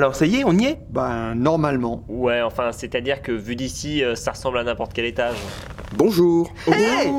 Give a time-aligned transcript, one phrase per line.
[0.00, 0.78] Alors ça y est, on y est?
[0.88, 2.02] Ben, normalement.
[2.08, 5.36] Ouais, enfin, c'est-à-dire que vu d'ici, euh, ça ressemble à n'importe quel étage.
[5.94, 6.50] Bonjour.
[6.66, 7.10] Hey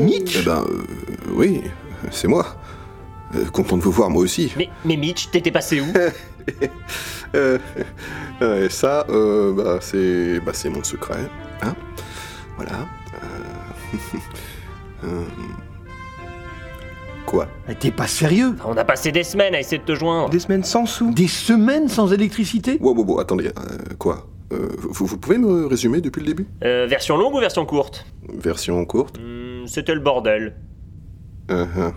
[0.00, 0.84] Mitch Eh ben, euh,
[1.34, 1.62] oui,
[2.12, 2.46] c'est moi.
[3.34, 4.52] Euh, content de vous voir, moi aussi.
[4.56, 5.86] Mais, mais Mitch, t'étais passé où?
[7.34, 7.58] Euh,
[8.42, 11.28] euh, ça, euh, bah, c'est bah, c'est mon secret.
[11.62, 11.74] Hein
[12.56, 12.72] voilà.
[13.14, 14.18] Euh,
[17.32, 17.48] Quoi
[17.80, 20.28] T'es pas sérieux On a passé des semaines à essayer de te joindre.
[20.28, 24.68] Des semaines sans sous Des semaines sans électricité Wow, wow, wow, attendez, euh, quoi Euh,
[24.78, 28.84] vous, vous pouvez me résumer depuis le début Euh, version longue ou version courte Version
[28.84, 30.56] courte Hmm, C'était le bordel.
[31.50, 31.92] Uh -huh.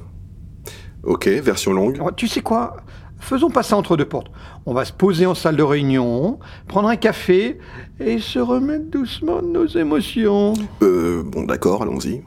[1.03, 1.99] Ok, version longue.
[2.01, 2.77] Oh, Tu sais quoi?
[3.19, 4.31] Faisons pas ça entre deux portes.
[4.65, 7.57] On va se poser en salle de réunion, prendre un café
[7.99, 10.53] et se remettre doucement de nos émotions.
[10.81, 12.23] Euh, bon, d'accord, allons-y.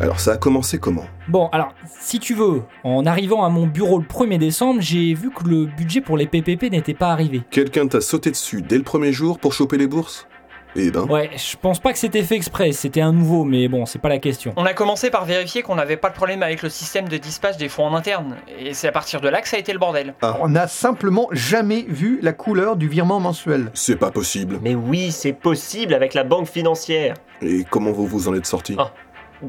[0.00, 3.98] Alors, ça a commencé comment Bon, alors, si tu veux, en arrivant à mon bureau
[3.98, 7.42] le 1er décembre, j'ai vu que le budget pour les PPP n'était pas arrivé.
[7.50, 10.26] Quelqu'un t'a sauté dessus dès le premier jour pour choper les bourses
[10.74, 13.86] Eh ben, Ouais, je pense pas que c'était fait exprès, c'était un nouveau, mais bon,
[13.86, 14.52] c'est pas la question.
[14.56, 17.56] On a commencé par vérifier qu'on n'avait pas de problème avec le système de dispatch
[17.56, 18.36] des fonds en interne.
[18.58, 20.14] Et c'est à partir de là que ça a été le bordel.
[20.40, 23.70] On n'a simplement jamais vu la couleur du virement mensuel.
[23.74, 24.58] c'est pas possible.
[24.60, 27.14] Mais oui, c'est possible avec la banque financière.
[27.40, 28.90] Et comment vous vous en êtes sorti Ah.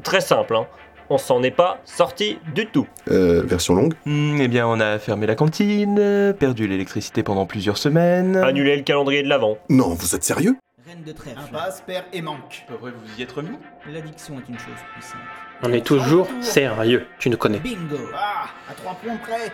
[0.03, 0.67] Très simple, hein.
[1.09, 2.88] On s'en est pas sorti du tout.
[3.11, 7.77] Euh, version longue Hmm, Eh bien, on a fermé la cantine, perdu l'électricité pendant plusieurs
[7.77, 8.38] semaines.
[8.38, 9.58] Annuler le calendrier de l'avant.
[9.69, 10.55] Non, vous êtes sérieux?
[10.88, 11.38] Reine de trèfle.
[11.39, 12.66] Impasse, père et manque.
[12.81, 12.89] Vous
[13.20, 13.58] y êtes remis?
[13.92, 15.23] L'addiction est une chose simple.
[15.64, 17.60] On est toujours sérieux, tu nous connais.
[17.60, 19.52] Bingo Ah, à trois points près.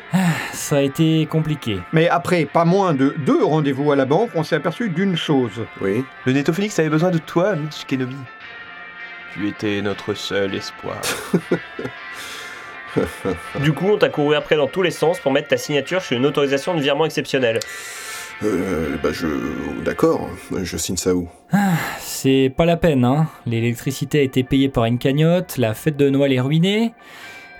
[0.54, 1.80] Ça a été compliqué.
[1.94, 5.62] Mais après pas moins de deux rendez-vous à la banque, on s'est aperçu d'une chose.
[5.82, 6.04] Oui.
[6.26, 8.16] Le Netophonix avait besoin de toi, Mitch Kenobi.
[9.34, 11.02] Tu étais notre seul espoir.
[13.62, 16.18] Du coup, on t'a couru après dans tous les sens pour mettre ta signature sur
[16.18, 17.60] une autorisation de virement exceptionnelle.
[18.44, 19.28] Euh, bah je...
[19.84, 20.30] D'accord,
[20.62, 21.30] je signe ça où?
[22.00, 23.28] C'est pas la peine, hein.
[23.46, 26.94] L'électricité a été payée par une cagnotte, la fête de Noël est ruinée.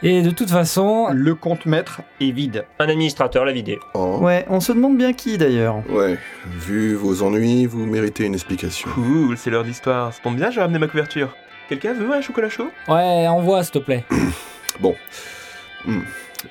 [0.04, 2.66] Et de toute façon, Le compte maître est vide.
[2.80, 3.78] Un administrateur l'a vidé.
[3.94, 4.18] Oh.
[4.20, 5.84] Ouais, on se demande bien qui d'ailleurs.
[5.90, 8.90] Ouais, vu vos ennuis, vous méritez une explication.
[8.96, 10.12] Cool, c'est l'heure d'histoire.
[10.12, 11.36] Ça tombe bien, j'ai ramené ma couverture.
[11.72, 12.70] Quelqu'un veut un chocolat chaud?
[12.90, 14.04] Ouais, envoie s'il te plaît.
[14.82, 14.94] Bon.
[15.86, 16.02] Hmm.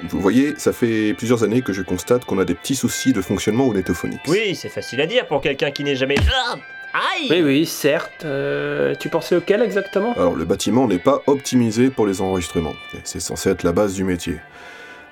[0.08, 3.20] Vous voyez, ça fait plusieurs années que je constate qu'on a des petits soucis de
[3.20, 4.18] fonctionnement au Netophonix.
[4.28, 6.14] Oui, c'est facile à dire pour quelqu'un qui n'est jamais.
[6.30, 6.56] Ah
[6.94, 8.24] Aïe Oui, oui, certes.
[8.24, 10.14] Euh, tu pensais auquel exactement?
[10.14, 12.74] Alors, le bâtiment n'est pas optimisé pour les enregistrements.
[13.04, 14.36] C'est censé être la base du métier.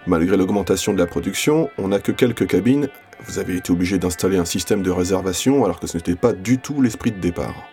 [0.06, 2.88] Malgré l'augmentation de la production, on n'a que quelques cabines.
[3.26, 6.56] Vous avez été obligé d'installer un système de réservation alors que ce n'était pas du
[6.56, 7.68] tout l'esprit de départ.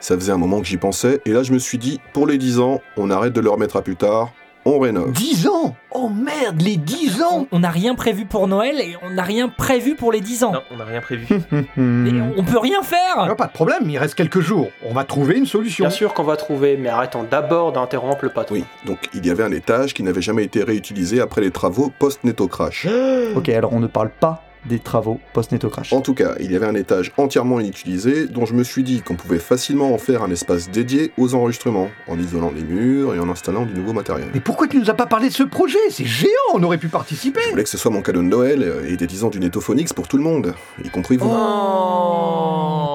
[0.00, 2.38] Ça faisait un moment que j'y pensais, et là je me suis dit, pour les
[2.38, 4.32] 10 ans, on arrête de le remettre à plus tard,
[4.64, 5.12] on rénove.
[5.12, 5.74] 10 ans?
[5.90, 9.48] Oh merde, les 10 ans On n'a rien prévu pour Noël et on n'a rien
[9.48, 10.52] prévu pour les 10 ans.
[10.52, 11.26] Non, on n'a rien prévu.
[11.52, 14.68] Et on peut rien faire Pas de problème, il reste quelques jours.
[14.84, 15.84] On va trouver une solution.
[15.84, 18.56] Bien sûr qu'on va trouver, mais arrêtons d'abord d'interrompre le patron.
[18.56, 21.92] Oui, donc il y avait un étage qui n'avait jamais été réutilisé après les travaux
[21.98, 22.86] post-netto-crash.
[23.36, 25.92] Ok, alors on ne parle pas des travaux post-netto-crash.
[25.92, 29.02] En tout cas, il y avait un étage entièrement inutilisé dont je me suis dit
[29.02, 33.18] qu'on pouvait facilement en faire un espace dédié aux enregistrements, en isolant les murs et
[33.18, 34.28] en installant du nouveau matériel.
[34.34, 35.78] Mais pourquoi tu nous as pas parlé de ce projet?
[35.90, 38.84] C'est géant, on aurait pu participer Je voulais que ce soit mon cadeau de Noël
[38.86, 40.54] et des 10 ans du Netophonix pour tout le monde,
[40.84, 41.30] y compris vous.
[41.30, 42.89] Oh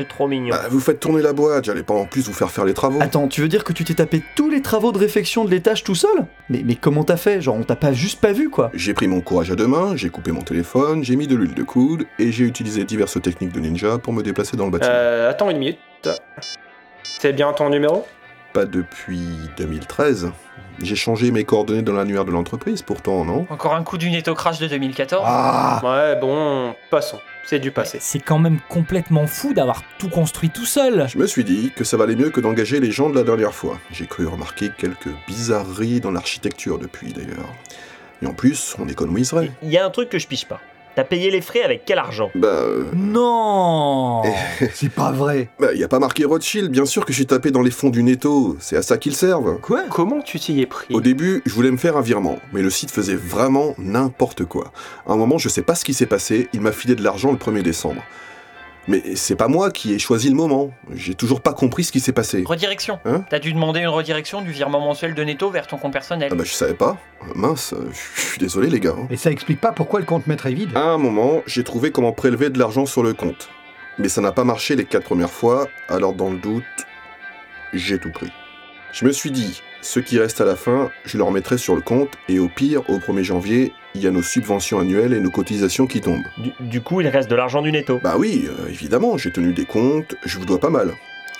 [0.00, 0.56] C'est trop mignon.
[0.56, 3.02] Bah, vous faites tourner la boîte, j'allais pas en plus vous faire faire les travaux.
[3.02, 5.84] Attends, tu veux dire que tu t'es tapé tous les travaux de réfection de l'étage
[5.84, 6.24] tout seul?
[6.48, 7.42] Mais, mais comment t'as fait?
[7.42, 9.96] Genre on t'a pas juste pas vu quoi J'ai pris mon courage à deux mains,
[9.96, 13.52] j'ai coupé mon téléphone, j'ai mis de l'huile de coude et j'ai utilisé diverses techniques
[13.52, 14.90] de ninja pour me déplacer dans le bâtiment.
[14.94, 15.78] Euh, attends une minute.
[17.02, 18.06] C'est bien ton numéro?
[18.52, 19.20] Pas depuis
[19.56, 20.32] 2013.
[20.82, 24.34] J'ai changé mes coordonnées dans l'annuaire de l'entreprise pourtant, non Encore un coup du netto
[24.34, 25.22] crash de 2014.
[25.26, 27.18] Ah Ouais, bon, passons.
[27.44, 27.98] C'est du passé.
[28.00, 31.06] C'est quand même complètement fou d'avoir tout construit tout seul.
[31.08, 33.54] Je me suis dit que ça valait mieux que d'engager les gens de la dernière
[33.54, 33.78] fois.
[33.90, 37.52] J'ai cru remarquer quelques bizarreries dans l'architecture depuis d'ailleurs.
[38.22, 39.50] Et en plus, on économiserait.
[39.62, 40.60] Il y a un truc que je piche pas.
[41.00, 42.30] T'as payé les frais avec quel argent?
[42.34, 44.20] Bah, euh, Non.
[44.74, 45.48] C'est pas vrai.
[45.58, 48.02] bah, y a pas marqué Rothschild, bien sûr que j'ai tapé dans les fonds du
[48.02, 49.58] netto, c'est à ça qu'ils servent.
[49.62, 49.84] Quoi?
[49.88, 50.92] Comment tu t'y es pris?
[50.94, 54.72] Au début, je voulais me faire un virement, mais le site faisait vraiment n'importe quoi.
[55.06, 57.32] À un moment, je sais pas ce qui s'est passé, il m'a filé de l'argent
[57.32, 58.02] le 1er décembre.
[58.88, 60.70] Mais c'est pas moi qui ai choisi le moment.
[60.94, 62.42] J'ai toujours pas compris ce qui s'est passé.
[62.46, 62.98] Redirection.
[63.04, 66.30] Hein T'as dû demander une redirection du virement mensuel de netto vers ton compte personnel.
[66.32, 66.96] Ah bah je savais pas.
[67.34, 68.94] Mince, je suis désolé les gars.
[68.98, 69.06] hein.
[69.10, 70.70] Et ça explique pas pourquoi le compte maître est vide.
[70.74, 73.48] À un moment, j'ai trouvé comment prélever de l'argent sur le compte.
[73.98, 76.64] Mais ça n'a pas marché les quatre premières fois, alors dans le doute,
[77.74, 78.32] j'ai tout pris.
[78.92, 81.80] Je me suis dit, ce qui reste à la fin, je le remettrai sur le
[81.80, 85.30] compte, et au pire, au 1er janvier, il y a nos subventions annuelles et nos
[85.30, 86.24] cotisations qui tombent.
[86.38, 87.98] Du, du coup, il reste de l'argent du netto.
[88.02, 90.92] Bah oui, euh, évidemment, j'ai tenu des comptes, je vous dois pas mal.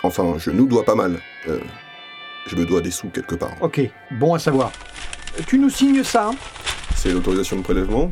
[0.03, 1.19] Enfin, je nous dois pas mal.
[1.49, 1.59] Euh,
[2.47, 3.53] je me dois des sous quelque part.
[3.61, 3.81] Ok,
[4.13, 4.73] bon à savoir.
[5.47, 6.35] Tu nous signes ça hein?
[6.97, 8.11] C'est l'autorisation de prélèvement?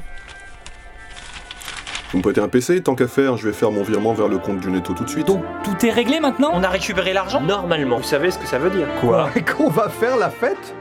[2.10, 4.38] Vous me prêtez un PC Tant qu'à faire, je vais faire mon virement vers le
[4.38, 5.26] compte du netto tout de suite.
[5.26, 6.50] Donc tout est réglé maintenant?
[6.54, 7.42] On a récupéré l'argent?
[7.42, 7.98] Normalement.
[7.98, 8.86] Vous savez ce que ça veut dire.
[9.00, 9.28] Quoi?
[9.56, 10.74] Qu'on va faire la fête?